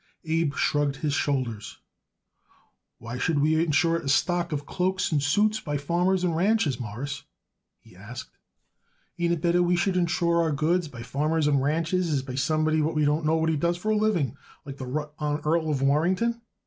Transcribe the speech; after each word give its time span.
Abe 0.25 0.55
shrugged 0.55 0.95
his 0.95 1.13
shoulders. 1.13 1.77
"Why 2.97 3.19
should 3.19 3.37
we 3.37 3.63
insure 3.63 3.97
it 3.97 4.05
a 4.05 4.09
stock 4.09 4.51
of 4.51 4.65
cloaks 4.65 5.11
and 5.11 5.21
suits 5.21 5.59
by 5.59 5.77
farmers 5.77 6.23
and 6.23 6.35
ranchers, 6.35 6.79
Mawruss?" 6.79 7.21
he 7.81 7.95
asked. 7.95 8.35
"Ain't 9.19 9.33
it 9.33 9.41
better 9.41 9.61
we 9.61 9.75
should 9.75 9.95
insure 9.97 10.41
our 10.41 10.51
goods 10.53 10.87
by 10.87 11.03
farmers 11.03 11.45
and 11.45 11.61
ranchers 11.61 12.09
as 12.09 12.23
by 12.23 12.33
somebody 12.33 12.81
what 12.81 12.95
we 12.95 13.05
don't 13.05 13.27
know 13.27 13.35
what 13.35 13.49
he 13.51 13.55
does 13.57 13.77
for 13.77 13.91
a 13.91 13.95
living, 13.95 14.35
like 14.65 14.77
the 14.77 14.87
rutt 14.87 15.11
honn 15.19 15.39
Earl 15.45 15.69
of 15.69 15.83
Warrington?" 15.83 16.41